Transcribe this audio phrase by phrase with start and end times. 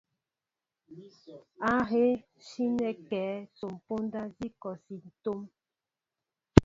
[1.71, 2.11] Ahéé
[2.47, 3.25] sínέ kɛέ
[3.57, 5.41] son póndá nzi kɔsi é tóóm?